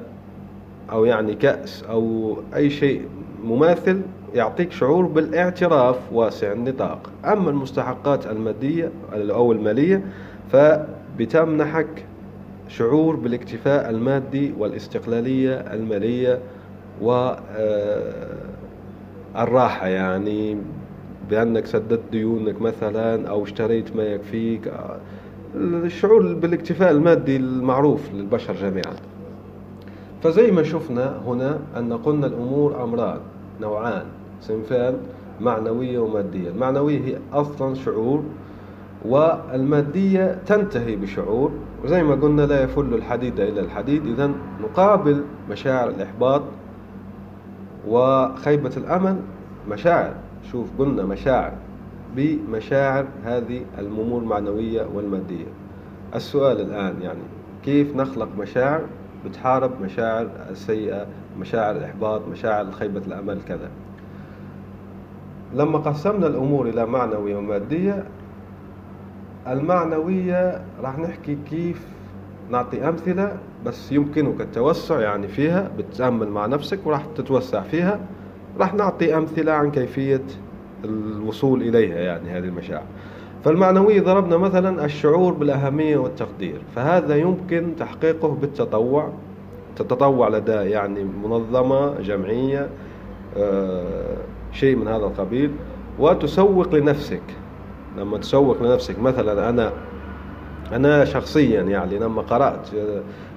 أو 0.92 1.04
يعني 1.04 1.34
كأس 1.34 1.84
أو 1.84 2.36
أي 2.54 2.70
شيء 2.70 3.02
مماثل 3.44 4.00
يعطيك 4.34 4.72
شعور 4.72 5.06
بالاعتراف 5.06 6.12
واسع 6.12 6.52
النطاق. 6.52 7.10
أما 7.24 7.50
المستحقات 7.50 8.26
المادية 8.26 8.90
أو 9.12 9.52
المالية 9.52 10.04
فبتمنحك 10.52 12.04
شعور 12.68 13.16
بالاكتفاء 13.16 13.90
المادي 13.90 14.54
والاستقلالية 14.58 15.54
المالية 15.54 16.38
والراحة 19.34 19.86
يعني 19.86 20.56
بأنك 21.30 21.66
سددت 21.66 22.00
ديونك 22.12 22.62
مثلا 22.62 23.28
أو 23.28 23.44
اشتريت 23.44 23.96
ما 23.96 24.02
يكفيك. 24.02 24.72
الشعور 25.56 26.34
بالاكتفاء 26.34 26.90
المادي 26.90 27.36
المعروف 27.36 28.12
للبشر 28.12 28.54
جميعا. 28.54 28.94
فزي 30.22 30.50
ما 30.50 30.62
شفنا 30.62 31.20
هنا 31.26 31.58
أن 31.76 31.92
قلنا 31.92 32.26
الأمور 32.26 32.84
أمران 32.84 33.18
نوعان 33.60 34.04
صنفان 34.40 34.94
معنوية 35.40 35.98
ومادية. 35.98 36.48
المعنوية 36.48 37.00
هي 37.00 37.18
أصلا 37.32 37.74
شعور 37.74 38.22
والمادية 39.04 40.38
تنتهي 40.46 40.96
بشعور. 40.96 41.50
وزي 41.84 42.02
ما 42.02 42.14
قلنا 42.14 42.42
لا 42.42 42.62
يفل 42.62 42.94
الحديد 42.94 43.40
إلا 43.40 43.60
الحديد. 43.60 44.06
إذا 44.06 44.30
نقابل 44.62 45.24
مشاعر 45.50 45.88
الإحباط 45.88 46.42
وخيبة 47.88 48.72
الأمل 48.76 49.16
مشاعر. 49.70 50.14
شوف 50.52 50.68
قلنا 50.78 51.02
مشاعر. 51.04 51.52
بمشاعر 52.16 53.06
هذه 53.24 53.62
الأمور 53.78 54.20
المعنوية 54.20 54.86
والمادية. 54.94 55.46
السؤال 56.14 56.60
الآن 56.60 57.02
يعني 57.02 57.22
كيف 57.64 57.96
نخلق 57.96 58.28
مشاعر 58.38 58.80
بتحارب 59.26 59.70
مشاعر 59.82 60.28
السيئة 60.50 61.06
مشاعر 61.40 61.76
الإحباط 61.76 62.22
مشاعر 62.28 62.70
خيبة 62.70 63.02
الأمل 63.06 63.38
كذا؟ 63.48 63.70
لما 65.54 65.78
قسمنا 65.78 66.26
الأمور 66.26 66.68
إلى 66.68 66.86
معنوية 66.86 67.36
ومادية 67.36 68.04
المعنوية 69.46 70.64
راح 70.82 70.98
نحكي 70.98 71.38
كيف 71.50 71.86
نعطي 72.50 72.88
أمثلة 72.88 73.36
بس 73.66 73.92
يمكنك 73.92 74.40
التوسع 74.40 75.00
يعني 75.00 75.28
فيها 75.28 75.70
بتتأمل 75.78 76.28
مع 76.28 76.46
نفسك 76.46 76.78
وراح 76.84 77.06
تتوسع 77.16 77.60
فيها. 77.62 78.00
راح 78.58 78.74
نعطي 78.74 79.16
أمثلة 79.16 79.52
عن 79.52 79.70
كيفية 79.70 80.22
الوصول 80.84 81.62
إليها 81.62 81.98
يعني 81.98 82.30
هذه 82.30 82.44
المشاعر. 82.44 82.84
فالمعنوية 83.44 84.00
ضربنا 84.00 84.36
مثلا 84.36 84.84
الشعور 84.84 85.32
بالأهمية 85.32 85.96
والتقدير 85.96 86.60
فهذا 86.76 87.16
يمكن 87.16 87.72
تحقيقه 87.78 88.28
بالتطوع. 88.28 89.12
تتطوع 89.76 90.28
لدى 90.28 90.52
يعني 90.52 91.04
منظمة 91.04 92.00
جمعية 92.00 92.68
آه، 93.36 94.16
شيء 94.52 94.76
من 94.76 94.88
هذا 94.88 95.04
القبيل. 95.04 95.50
وتسوق 95.98 96.74
لنفسك. 96.74 97.22
لما 97.98 98.18
تسوق 98.18 98.62
لنفسك 98.62 98.98
مثلا 98.98 99.48
أنا 99.48 99.72
أنا 100.72 101.04
شخصيا 101.04 101.62
يعني 101.62 101.98
لما 101.98 102.22
قرأت 102.22 102.68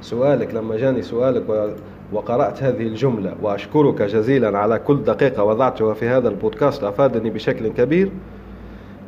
سؤالك 0.01 0.53
لما 0.53 0.75
جاني 0.77 1.01
سؤالك 1.01 1.75
وقرأت 2.13 2.63
هذه 2.63 2.81
الجملة 2.81 3.35
وأشكرك 3.41 4.01
جزيلا 4.01 4.57
على 4.57 4.79
كل 4.79 5.03
دقيقة 5.03 5.43
وضعتها 5.43 5.93
في 5.93 6.07
هذا 6.07 6.29
البودكاست 6.29 6.83
أفادني 6.83 7.29
بشكل 7.29 7.67
كبير. 7.67 8.11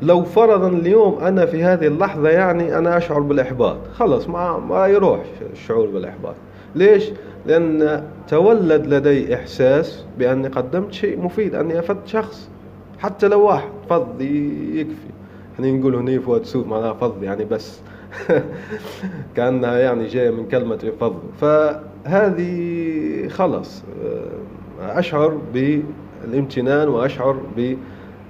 لو 0.01 0.23
فرضا 0.23 0.67
اليوم 0.67 1.17
أنا 1.19 1.45
في 1.45 1.63
هذه 1.63 1.87
اللحظة 1.87 2.29
يعني 2.29 2.77
أنا 2.77 2.97
أشعر 2.97 3.19
بالإحباط. 3.19 3.77
خلص 3.93 4.27
ما, 4.29 4.57
ما 4.57 4.87
يروح 4.87 5.19
الشعور 5.53 5.87
بالإحباط. 5.87 6.35
ليش؟ 6.75 7.09
لأن 7.45 8.03
تولد 8.27 8.87
لدي 8.87 9.35
إحساس 9.35 10.05
بأني 10.19 10.47
قدمت 10.47 10.93
شيء 10.93 11.21
مفيد 11.21 11.55
أني 11.55 11.79
أفدت 11.79 12.07
شخص 12.07 12.49
حتى 12.99 13.27
لو 13.27 13.41
واحد 13.45 13.69
فض 13.89 14.21
يكفي. 14.21 15.07
إحنا 15.55 15.71
نقول 15.71 15.95
هنا 15.95 16.43
سوء 16.43 16.67
معناها 16.67 16.93
فض 16.93 17.23
يعني 17.23 17.45
بس. 17.45 17.79
كأنها 19.35 19.79
يعني 19.79 20.07
جاية 20.07 20.29
من 20.29 20.47
كلمة 20.47 20.91
فض 20.99 21.15
فهذه 21.41 23.27
خلص 23.27 23.83
آه، 24.03 24.99
أشعر 24.99 25.37
بالامتنان 25.53 26.87
وأشعر 26.87 27.37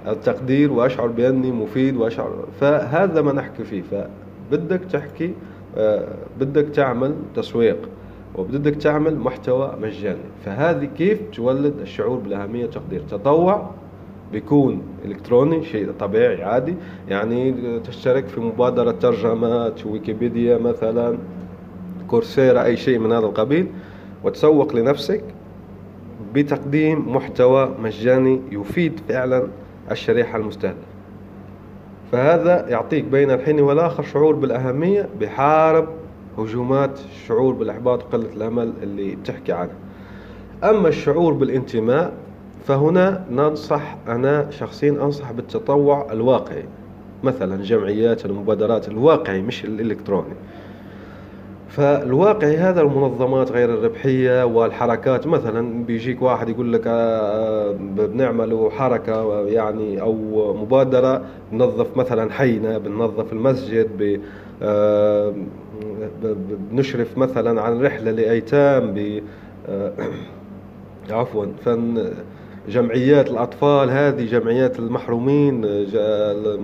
بالتقدير 0.06 0.72
وأشعر 0.72 1.06
بأني 1.06 1.52
مفيد 1.52 1.96
وأشعر. 1.96 2.30
فهذا 2.60 3.22
ما 3.22 3.32
نحكي 3.32 3.64
فيه. 3.64 3.82
فبدك 3.82 4.80
تحكي 4.84 5.34
آه، 5.76 6.08
بدك 6.40 6.68
تعمل 6.68 7.14
تسويق 7.34 7.88
وبدك 8.36 8.74
تعمل 8.76 9.18
محتوى 9.18 9.74
مجاني. 9.82 10.18
فهذه 10.44 10.84
كيف 10.84 11.20
تولد 11.32 11.74
الشعور 11.80 12.18
بالأهمية 12.18 12.62
والتقدير 12.62 13.00
تطوع 13.10 13.70
بيكون 14.32 14.82
إلكتروني 15.04 15.64
شيء 15.64 15.92
طبيعي 16.00 16.42
عادي. 16.42 16.74
يعني 17.08 17.54
تشترك 17.80 18.26
في 18.26 18.40
مبادرة 18.40 18.90
ترجمات 18.90 19.86
ويكيبيديا 19.86 20.58
مثلا 20.58 21.18
كورسيرا 22.08 22.64
أي 22.64 22.76
شيء 22.76 22.98
من 22.98 23.12
هذا 23.12 23.26
القبيل 23.26 23.66
وتسوق 24.24 24.76
لنفسك 24.76 25.24
بتقديم 26.34 27.14
محتوى 27.16 27.74
مجاني 27.82 28.40
يفيد 28.52 29.00
فعلا 29.08 29.46
الشريحة 29.90 30.38
المستهدفة. 30.38 30.88
فهذا 32.12 32.68
يعطيك 32.68 33.04
بين 33.04 33.30
الحين 33.30 33.60
والآخر 33.60 34.02
شعور 34.02 34.34
بالأهمية 34.34 35.08
بحارب 35.20 35.88
هجومات 36.38 37.00
الشعور 37.14 37.54
بالإحباط 37.54 38.02
وقلة 38.04 38.32
الأمل 38.36 38.72
اللي 38.82 39.16
بتحكي 39.16 39.52
عنها. 39.52 39.74
أما 40.64 40.88
الشعور 40.88 41.32
بالانتماء 41.32 42.12
فهنا 42.64 43.24
ننصح 43.30 43.96
أنا 44.08 44.50
شخصيا 44.50 44.90
أنصح 44.90 45.32
بالتطوع 45.32 46.12
الواقعي 46.12 46.64
مثلا 47.22 47.62
جمعيات 47.62 48.26
المبادرات 48.26 48.88
الواقعي 48.88 49.42
مش 49.42 49.64
الإلكتروني. 49.64 50.34
فالواقعي 51.68 52.56
هذا 52.56 52.80
المنظمات 52.80 53.52
غير 53.52 53.74
الربحية 53.74 54.44
والحركات 54.44 55.26
مثلا 55.26 55.84
بيجيك 55.84 56.22
واحد 56.22 56.48
يقول 56.48 56.72
لك 56.72 56.82
آه، 56.86 57.72
بنعمل 57.72 58.70
حركة 58.72 59.46
يعني 59.48 60.00
أو 60.00 60.14
مبادرة 60.54 61.24
بنظف 61.52 61.96
مثلا 61.96 62.32
حينا 62.32 62.78
بنظف 62.78 63.32
المسجد 63.32 64.20
آه، 64.62 65.34
بنشرف 66.70 67.18
مثلا 67.18 67.62
عن 67.62 67.82
رحلة 67.82 68.10
لأيتام 68.10 68.94
آه، 69.68 69.92
عفوا 71.10 71.46
فن 71.64 72.10
جمعيات 72.68 73.30
الأطفال 73.30 73.90
هذه 73.90 74.24
جمعيات 74.24 74.78
المحرومين 74.78 75.60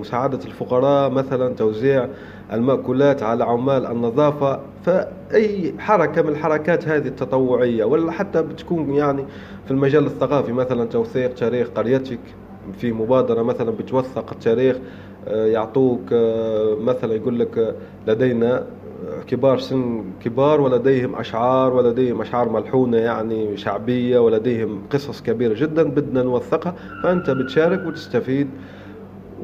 مساعدة 0.01 0.39
الفقراء 0.47 1.11
مثلا 1.11 1.55
توزيع 1.55 2.09
المأكولات 2.53 3.23
على 3.23 3.45
عمال 3.45 3.87
النظافة. 3.87 4.61
فأي 4.85 5.75
حركة 5.79 6.23
من 6.23 6.29
الحركات 6.29 6.89
هذه 6.89 7.07
التطوعية؟ 7.07 7.85
ولا 7.85 8.13
حتى 8.13 8.43
بتكون 8.43 8.95
يعني 8.95 9.25
في 9.65 9.71
المجال 9.71 10.07
الثقافي 10.07 10.53
مثلا 10.53 10.85
توثيق 10.85 11.35
تاريخ 11.35 11.69
قريتك 11.69 12.19
في 12.79 12.93
مبادرة 12.93 13.43
مثلا 13.43 13.71
بتوثق 13.71 14.33
التاريخ 14.33 14.77
آه، 15.29 15.47
يعطوك 15.47 16.01
آه، 16.13 16.77
مثلا 16.81 17.15
يقول 17.15 17.39
لك 17.39 17.75
لدينا 18.07 18.67
كبار 19.27 19.59
سن 19.59 20.05
كبار 20.25 20.61
ولديهم 20.61 21.15
أشعار 21.15 21.75
ولديهم 21.75 22.21
أشعار 22.21 22.49
ملحونة 22.49 22.97
يعني 22.97 23.57
شعبية 23.57 24.19
ولديهم 24.19 24.83
قصص 24.91 25.23
كبيرة 25.23 25.55
جدا 25.55 25.83
بدنا 25.83 26.23
نوثقها. 26.23 26.75
فأنت 27.03 27.31
بتشارك 27.31 27.87
وتستفيد 27.87 28.49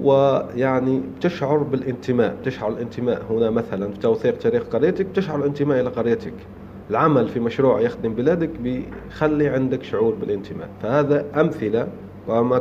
ويعني 0.02 1.02
بتشعر 1.16 1.56
بالانتماء 1.58 2.36
بتشعر 2.42 2.70
الانتماء. 2.72 3.22
هنا 3.30 3.50
مثلا 3.50 3.92
في 3.92 3.98
توثيق 3.98 4.38
تاريخ 4.38 4.62
قريتك 4.62 5.06
بتشعر 5.06 5.38
الانتماء 5.38 5.80
إلى 5.80 5.88
قريتك. 5.88 6.34
العمل 6.90 7.28
في 7.28 7.40
مشروع 7.40 7.80
يخدم 7.80 8.14
بلادك 8.14 8.50
بيخلي 8.50 9.48
عندك 9.48 9.82
شعور 9.82 10.14
بالانتماء. 10.14 10.68
فهذا 10.82 11.24
أمثلة 11.40 11.88
وما 12.28 12.58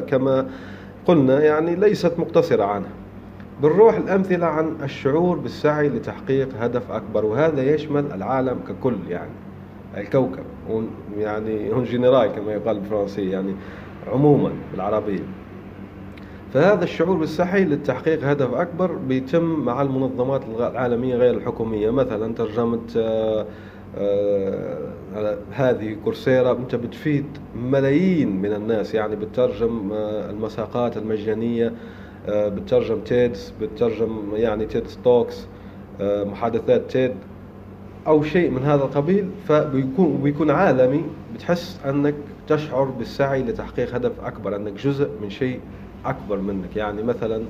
كما 0.00 0.46
قلنا 1.06 1.44
يعني 1.44 1.76
ليست 1.76 2.12
مقتصرة 2.18 2.64
عنها. 2.64 2.90
بنروح 3.62 3.96
الأمثلة 3.96 4.46
عن 4.46 4.76
الشعور 4.82 5.38
بالسعي 5.38 5.88
لتحقيق 5.88 6.48
هدف 6.60 6.90
أكبر 6.90 7.24
وهذا 7.24 7.74
يشمل 7.74 8.12
العالم 8.12 8.58
ككل 8.68 8.96
يعني 9.08 9.30
الكوكب 9.96 10.44
يعني 11.18 11.72
هون 11.72 11.84
جنرال 11.84 12.32
كما 12.32 12.52
يقال 12.52 12.80
بالفرنسية 12.80 13.32
يعني 13.32 13.54
عموما 14.12 14.52
بالعربية. 14.72 15.22
فهذا 16.54 16.84
الشعور 16.84 17.16
بالسعي 17.16 17.64
للتحقيق 17.64 18.24
هدف 18.24 18.54
أكبر 18.54 18.92
بيتم 18.92 19.60
مع 19.60 19.82
المنظمات 19.82 20.42
العالمية 20.58 21.16
غير 21.16 21.34
الحكومية. 21.34 21.90
مثلا 21.90 22.34
ترجمة 22.34 22.80
آه، 22.96 23.46
آه، 23.98 25.38
هذه 25.52 25.96
Coursera 26.04 26.52
أنت 26.52 26.74
بتفيد 26.74 27.26
ملايين 27.56 28.42
من 28.42 28.52
الناس 28.52 28.94
يعني 28.94 29.16
بترجم 29.16 29.92
آه، 29.92 30.30
المساقات 30.30 30.96
المجانية 30.96 31.72
آه، 32.28 32.48
بترجم 32.48 33.00
TEDs 33.00 33.52
بترجم 33.60 34.34
يعني 34.34 34.66
TED 34.66 34.86
Talks 34.86 35.46
آه، 36.00 36.24
محادثات 36.24 36.90
TED 36.90 37.14
أو 38.06 38.22
شيء 38.22 38.50
من 38.50 38.62
هذا 38.62 38.82
القبيل 38.84 39.30
فبيكون 39.48 40.20
بيكون 40.22 40.50
عالمي 40.50 41.04
بتحس 41.34 41.80
أنك 41.86 42.14
تشعر 42.48 42.84
بالسعي 42.84 43.42
لتحقيق 43.42 43.94
هدف 43.94 44.12
أكبر 44.24 44.56
أنك 44.56 44.72
جزء 44.72 45.08
من 45.22 45.30
شيء 45.30 45.60
أكبر 46.04 46.36
منك. 46.40 46.76
يعني 46.76 47.02
مثلا 47.02 47.42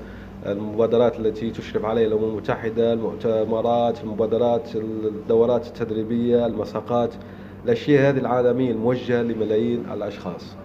المبادرات 0.47 1.21
التي 1.21 1.51
تشرف 1.51 1.85
عليها 1.85 2.07
الأمم 2.07 2.25
المتحدة 2.25 2.93
المؤتمرات 2.93 4.05
المبادرات 4.05 4.77
الدورات 4.77 5.67
التدريبية 5.67 6.47
المساقات 6.47 7.15
الأشياء 7.65 8.11
هذه 8.11 8.19
العالمية 8.19 8.71
الموجهة 8.71 9.23
لملايين 9.23 9.85
الأشخاص. 9.93 10.57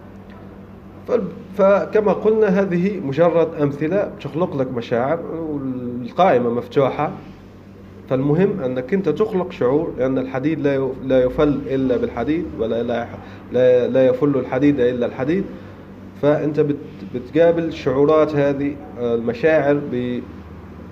فكما 1.56 2.12
قلنا 2.12 2.46
هذه 2.46 3.00
مجرد 3.00 3.48
أمثلة 3.60 4.10
تخلق 4.20 4.56
لك 4.56 4.72
مشاعر 4.72 5.20
والقائمة 5.50 6.50
مفتوحة. 6.50 7.12
فالمهم 8.10 8.60
أنك 8.60 8.94
أنت 8.94 9.08
تخلق 9.08 9.52
شعور 9.52 9.92
لأن 9.98 10.18
الحديد 10.18 10.60
لا 11.04 11.22
يفل 11.22 11.60
إلا 11.66 11.96
بالحديد 11.96 12.44
ولا 12.58 12.82
لا, 13.52 13.88
لا 13.88 14.06
يفل 14.06 14.36
الحديد 14.36 14.80
إلا 14.80 15.06
الحديد. 15.06 15.44
فأنت 16.22 16.66
بتقابل 17.14 17.64
الشعورات 17.64 18.34
هذه 18.34 18.76
المشاعر 19.00 19.80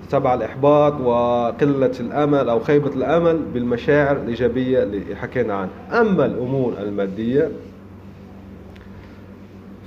تبع 0.09 0.33
الإحباط 0.33 1.01
وقلة 1.01 1.91
الأمل 1.99 2.49
أو 2.49 2.59
خيبة 2.59 2.89
الأمل 2.95 3.39
بالمشاعر 3.53 4.15
الإيجابية 4.17 4.83
اللي 4.83 5.15
حكينا 5.15 5.53
عنها. 5.53 6.01
أما 6.01 6.25
الأمور 6.25 6.73
المادية 6.79 7.49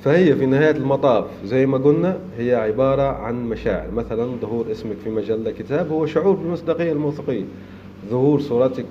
فهي 0.04 0.36
في 0.36 0.46
نهاية 0.46 0.70
المطاف 0.70 1.24
زي 1.44 1.66
ما 1.66 1.78
قلنا 1.78 2.18
هي 2.38 2.54
عبارة 2.54 3.02
عن 3.02 3.48
مشاعر. 3.48 3.90
مثلا 3.90 4.36
ظهور 4.40 4.70
اسمك 4.70 4.96
في 5.04 5.10
مجلة 5.10 5.50
كتاب 5.50 5.92
هو 5.92 6.06
شعور 6.06 6.34
بالمصداقية 6.34 6.92
الموثوقية. 6.92 7.44
ظهور 8.10 8.40
صورتك 8.40 8.84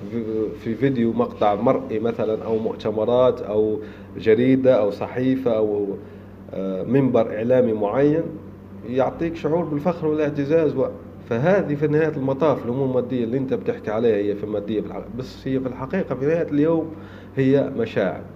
في 0.64 0.74
فيديو 0.74 1.12
مقطع 1.12 1.54
مرئي 1.54 1.98
مثلا 1.98 2.44
أو 2.44 2.58
مؤتمرات 2.58 3.40
أو 3.42 3.78
جريدة 4.18 4.74
أو 4.74 4.90
صحيفة 4.90 5.56
أو 5.56 5.86
آه، 6.54 6.82
منبر 6.82 7.36
إعلامي 7.36 7.72
معين 7.72 8.22
يعطيك 8.88 9.36
شعور 9.36 9.64
بالفخر 9.64 10.06
والاعتزاز. 10.06 10.74
فهذه 11.28 11.74
في 11.74 11.86
نهاية 11.86 12.12
المطاف 12.16 12.64
الأمور 12.64 12.88
المادية 12.88 13.24
اللي 13.24 13.38
أنت 13.38 13.54
بتحكي 13.54 13.90
عليها 13.90 14.16
هي 14.16 14.34
في 14.34 14.44
المادية 14.44 14.82
بس 15.18 15.48
هي 15.48 15.60
في 15.60 15.66
الحقيقة 15.66 16.14
في 16.14 16.26
نهاية 16.26 16.48
اليوم 16.48 16.94
هي 17.36 17.70
مشاعر. 17.76 18.33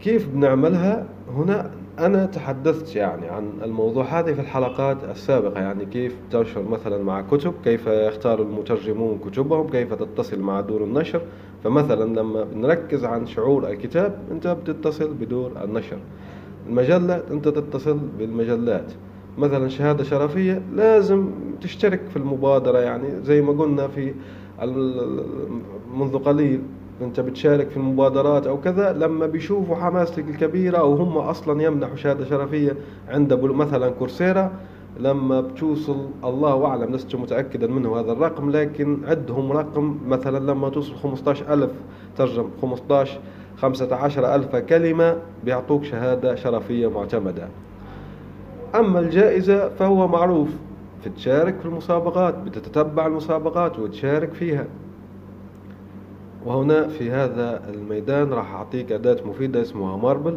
كيف 0.00 0.28
بنعملها؟ 0.28 1.06
هنا 1.34 1.70
أنا 1.98 2.26
تحدثت 2.26 2.96
يعني 2.96 3.28
عن 3.28 3.50
الموضوع 3.62 4.04
هذا 4.04 4.34
في 4.34 4.40
الحلقات 4.40 5.04
السابقة 5.04 5.60
يعني 5.60 5.86
كيف 5.86 6.16
تنشر 6.30 6.62
مثلا 6.62 7.02
مع 7.02 7.20
كتب 7.20 7.54
كيف 7.64 7.86
يختار 7.86 8.42
المترجمون 8.42 9.18
كتبهم 9.18 9.68
كيف 9.68 9.94
تتصل 9.94 10.40
مع 10.40 10.60
دور 10.60 10.84
النشر. 10.84 11.20
فمثلا 11.64 12.20
لما 12.20 12.44
بنركز 12.44 13.04
عن 13.04 13.26
شعور 13.26 13.68
الكتاب 13.68 14.18
أنت 14.30 14.46
بتتصل 14.46 15.14
بدور 15.14 15.52
النشر. 15.64 15.98
المجلة 16.68 17.22
أنت 17.30 17.48
تتصل 17.48 17.98
بالمجلات. 18.18 18.92
مثلا 19.38 19.68
شهادة 19.68 20.04
شرفية 20.04 20.62
لازم 20.74 21.30
تشترك 21.60 22.00
في 22.10 22.16
المبادرة 22.16 22.78
يعني 22.78 23.22
زي 23.22 23.42
ما 23.42 23.52
قلنا 23.52 23.88
في 23.88 24.14
منذ 25.94 26.18
قليل. 26.18 26.62
انت 27.02 27.20
بتشارك 27.20 27.68
في 27.68 27.76
المبادرات 27.76 28.46
أو 28.46 28.60
كذا 28.60 28.92
لما 28.92 29.26
بيشوفوا 29.26 29.76
حماستك 29.76 30.28
الكبيرة 30.28 30.78
أو 30.78 30.94
هم 30.94 31.18
أصلا 31.18 31.62
يمنحوا 31.62 31.96
شهادة 31.96 32.24
شرفية 32.24 32.76
عند 33.08 33.32
مثلا 33.34 33.88
كورسيرا 33.90 34.52
لما 35.00 35.40
بتوصل 35.40 35.96
الله 36.24 36.66
أعلم 36.66 36.94
لست 36.94 37.14
متاكدا 37.14 37.66
منه 37.66 38.00
هذا 38.00 38.12
الرقم 38.12 38.50
لكن 38.50 38.98
عندهم 39.04 39.52
رقم 39.52 39.98
مثلا 40.06 40.52
لما 40.52 40.68
توصل 40.68 40.94
15000 40.94 41.70
ترجم 42.16 42.50
15 42.62 43.20
15000 43.60 44.56
كلمة 44.56 45.16
بيعطوك 45.44 45.84
شهادة 45.84 46.34
شرفية 46.34 46.90
معتمدة. 46.90 47.48
أما 48.74 49.00
الجائزة 49.00 49.68
فهو 49.68 50.08
معروف 50.08 50.48
بتشارك 51.06 51.58
في 51.60 51.66
المسابقات 51.66 52.34
بتتتبع 52.38 53.06
المسابقات 53.06 53.78
وتشارك 53.78 54.32
فيها. 54.32 54.66
وهنا 56.48 56.88
في 56.88 57.10
هذا 57.10 57.62
الميدان 57.74 58.32
راح 58.32 58.54
أعطيك 58.54 58.92
أداة 58.92 59.16
مفيدة 59.26 59.62
اسمها 59.62 59.96
ماربل. 59.96 60.36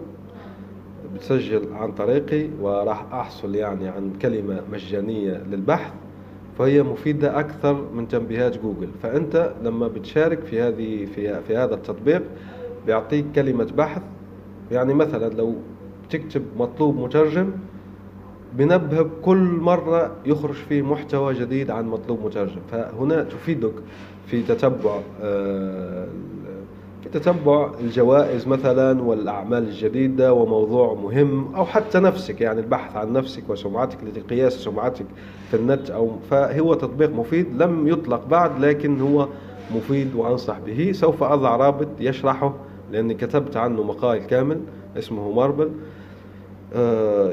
بتسجل 1.16 1.74
عن 1.74 1.92
طريقي 1.92 2.48
وراح 2.62 3.14
أحصل 3.14 3.56
يعني 3.56 3.88
عن 3.88 4.14
كلمة 4.22 4.62
مجانية 4.72 5.44
للبحث 5.52 5.94
فهي 6.58 6.84
مفيدة 6.84 7.40
أكثر 7.40 7.86
من 7.94 8.08
تنبيهات 8.08 8.58
جوجل. 8.58 8.90
فأنت 9.04 9.54
لما 9.64 9.88
بتشارك 9.88 10.40
في 10.40 10.62
هذه 10.62 11.06
في, 11.06 11.42
في 11.42 11.58
هذا 11.58 11.76
التطبيق 11.76 12.22
بيعطيك 12.86 13.26
كلمة 13.36 13.68
بحث. 13.78 14.02
يعني 14.72 14.94
مثلا 14.94 15.34
لو 15.34 15.56
تكتب 16.10 16.44
مطلوب 16.58 16.98
مترجم 17.00 17.52
بنبه 18.58 19.10
كل 19.22 19.38
مرة 19.38 20.12
يخرج 20.26 20.54
فيه 20.54 20.82
محتوى 20.82 21.34
جديد 21.34 21.72
عن 21.72 21.88
مطلوب 21.88 22.26
مترجم. 22.26 22.62
فهنا 22.72 23.24
تفيدك 23.24 23.74
في 24.28 24.42
تتبع 24.42 25.00
آه، 25.22 26.08
في 27.04 27.10
تتبع 27.10 27.72
الجوائز 27.80 28.48
مثلا 28.48 29.02
والأعمال 29.02 29.64
الجديدة 29.64 30.34
وموضوع 30.34 30.94
مهم 30.94 31.56
أو 31.56 31.66
حتى 31.66 32.00
نفسك 32.00 32.42
يعني 32.42 32.60
البحث 32.60 32.96
عن 32.96 33.14
نفسك 33.14 33.50
وسمعتك 33.50 33.98
لقياس 34.16 34.54
سمعتك 34.54 35.06
في 35.52 35.58
النت 35.58 35.90
أو 35.90 36.12
فهو 36.30 36.74
تطبيق 36.74 37.10
مفيد 37.10 37.62
لم 37.62 37.88
يطلق 37.88 38.26
بعد 38.28 38.60
لكن 38.66 39.02
هو 39.02 39.28
مفيد 39.76 40.16
وأنصح 40.16 40.60
به. 40.60 40.92
سوف 40.92 41.24
أضع 41.24 41.56
رابط 41.56 41.88
يشرحه 42.00 42.54
لأني 42.92 43.14
كتبت 43.14 43.58
عنه 43.58 43.84
مقال 43.84 44.28
كامل 44.28 44.60
اسمه 44.98 45.32
ماربل 45.32 45.72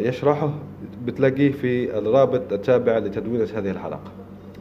يشرحه 0.09 0.51
بتلاقيه 1.05 1.53
في 1.53 1.99
الرابط 1.99 2.53
التابع 2.53 2.99
لتدوينة 2.99 3.49
هذه 3.57 3.71
الحلقة. 3.71 4.01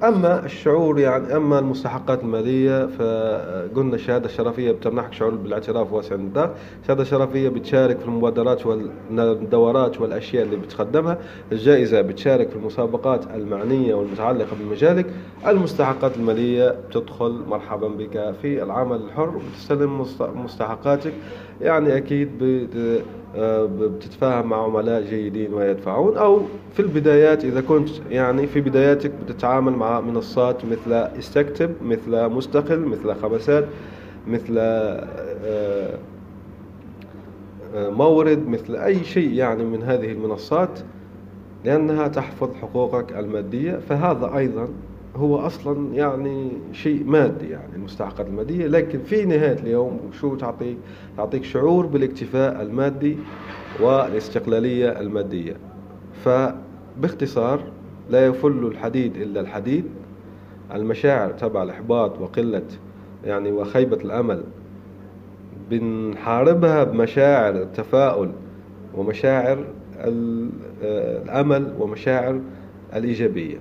أما 0.04 0.46
الشعور 0.46 1.00
يعني 1.00 1.36
أما 1.36 1.60
المستحقات 1.60 2.24
المالية 2.24 2.86
فقلنا 2.86 3.96
الشهادة 3.96 4.26
الشرفية 4.26 4.72
بتمنحك 4.72 5.14
شعور 5.14 5.36
بالاعتراف 5.36 5.94
واسع 5.94 6.16
النطاق، 6.16 6.56
الشهادة 6.82 7.02
الشرفية 7.02 7.50
بتشارك 7.50 8.00
في 8.00 8.06
المبادرات 8.06 8.66
والدورات 8.66 10.02
والأشياء 10.02 10.44
اللي 10.44 10.56
بتقدمها، 10.56 11.18
الجائزة 11.52 12.02
بتشارك 12.02 12.50
في 12.50 12.56
المسابقات 12.56 13.26
المعنية 13.36 13.96
والمتعلقة 13.96 14.56
بمجالك، 14.60 15.06
المستحقات 15.48 16.18
المالية 16.18 16.76
بتدخل 16.90 17.32
مرحبا 17.48 17.88
بك 17.88 18.34
في 18.42 18.64
العمل 18.64 18.96
الحر 19.02 19.38
وبتستلم 19.38 20.06
مستحقاتك. 20.36 21.14
يعني 21.62 21.98
أكيد 21.98 22.30
آه، 22.78 23.00
بتتفاهم 23.66 24.50
مع 24.50 24.64
عملاء 24.64 25.02
جيدين 25.02 25.54
ويدفعون 25.54 26.18
أو 26.18 26.42
في 26.74 26.80
البدايات 26.80 27.46
إذا 27.46 27.62
كنت 27.62 27.90
يعني 28.10 28.48
في 28.48 28.62
بداياتك 28.62 29.12
بتتعامل 29.26 29.74
مع 29.74 30.02
منصات 30.02 30.66
مثل 30.66 30.94
استكتب 30.94 31.72
مثل 31.82 32.30
مستقل 32.30 32.80
مثل 32.80 33.16
خمسات 33.16 33.66
مثل 34.28 34.56
آه، 34.58 35.08
آه، 37.76 37.90
مورد 37.90 38.48
مثل 38.48 38.76
أي 38.76 39.04
شيء 39.04 39.34
يعني 39.34 39.64
من 39.64 39.84
هذه 39.84 40.12
المنصات 40.12 40.80
لأنها 41.66 42.08
تحفظ 42.08 42.50
حقوقك 42.62 43.18
المادية. 43.18 43.80
فهذا 43.90 44.38
أيضا 44.38 44.68
هو 45.18 45.38
أصلا 45.38 45.94
يعني 45.96 46.52
شيء 46.72 47.04
مادي 47.04 47.50
يعني 47.50 47.76
المستحقات 47.76 48.28
المادية 48.28 48.68
لكن 48.68 49.00
في 49.00 49.26
نهاية 49.26 49.60
اليوم 49.60 50.00
شو 50.20 50.36
تعطيك 50.36 50.78
تعطيك 51.18 51.44
شعور 51.44 51.86
بالاكتفاء 51.86 52.62
المادي 52.62 53.18
والاستقلالية 53.82 55.00
المادية. 55.00 55.56
فباختصار 56.24 57.60
لا 58.10 58.26
يفل 58.28 58.66
الحديد 58.66 59.16
إلا 59.18 59.42
الحديد. 59.42 59.84
المشاعر 60.74 61.32
تبع 61.32 61.64
الإحباط 61.64 62.20
وقلة 62.20 62.64
يعني 63.26 63.52
وخيبة 63.52 63.98
الأمل 63.98 64.44
بنحاربها 65.70 66.84
بمشاعر 66.84 67.56
التفاؤل 67.56 68.32
ومشاعر 68.96 69.66
الأمل 70.82 71.74
ومشاعر 71.80 72.40
الإيجابية. 72.96 73.58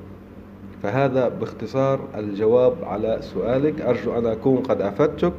فهذا 0.86 1.28
باختصار 1.28 2.08
الجواب 2.14 2.84
على 2.84 3.20
سؤالك. 3.34 3.80
أرجو 3.80 4.18
أن 4.18 4.26
أكون 4.26 4.62
قد 4.62 4.80
أفدتك. 4.80 5.34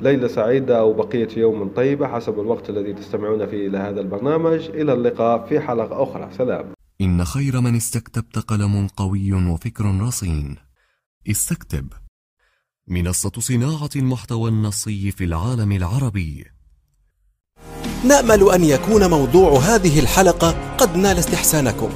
ليلة 0.00 0.28
سعيدة 0.28 0.78
أو 0.78 0.92
بقية 0.92 1.28
يوم 1.36 1.68
طيبة 1.68 2.06
حسب 2.06 2.40
الوقت 2.40 2.70
الذي 2.70 2.92
تستمعون 2.92 3.46
فيه 3.46 3.68
إلى 3.68 3.78
هذا 3.78 4.00
البرنامج. 4.00 4.68
إلى 4.68 4.92
اللقاء 4.92 5.46
في 5.46 5.60
حلقة 5.60 6.02
أخرى. 6.02 6.28
سلام. 6.38 6.64
إن 7.00 7.24
خير 7.24 7.60
من 7.60 7.76
استكتبت 7.76 8.38
قلم 8.38 8.86
قوي 8.96 9.32
وفكر 9.32 9.84
رصين. 10.00 10.56
استكتب. 11.30 11.86
منصة 12.88 13.32
صناعة 13.38 13.90
المحتوى 13.96 14.50
النصي 14.50 15.10
في 15.10 15.24
العالم 15.24 15.72
العربي. 15.72 16.44
نأمل 18.08 18.50
أن 18.54 18.64
يكون 18.64 19.10
موضوع 19.10 19.58
هذه 19.58 20.00
الحلقة 20.00 20.76
قد 20.76 20.96
نال 20.96 21.18
استحسانكم. 21.18 21.90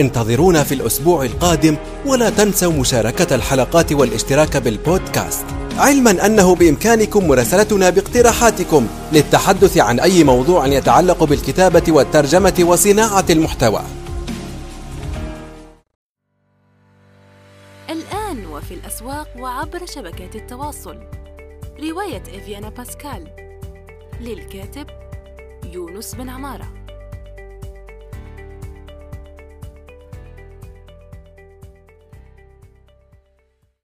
انتظرونا 0.00 0.64
في 0.64 0.74
الأسبوع 0.74 1.24
القادم 1.24 1.76
ولا 2.06 2.30
تنسوا 2.30 2.72
مشاركة 2.72 3.34
الحلقات 3.34 3.92
والاشتراك 3.92 4.56
بالبودكاست. 4.56 5.44
علما 5.76 6.26
أنه 6.26 6.54
بإمكانكم 6.54 7.28
مراسلتنا 7.28 7.90
باقتراحاتكم 7.90 8.86
للتحدث 9.12 9.78
عن 9.78 10.00
أي 10.00 10.24
موضوع 10.24 10.66
يتعلق 10.66 11.24
بالكتابة 11.24 11.82
والترجمة 11.88 12.54
وصناعة 12.60 13.24
المحتوى. 13.30 13.82
الآن 17.90 18.46
وفي 18.46 18.74
الأسواق 18.74 19.28
وعبر 19.38 19.86
شبكات 19.86 20.36
التواصل. 20.36 20.96
رواية 21.90 22.22
إفيانا 22.38 22.68
باسكال. 22.68 23.26
للكاتب 24.20 24.86
يونس 25.72 26.14
بن 26.14 26.28
عمارة. 26.28 26.77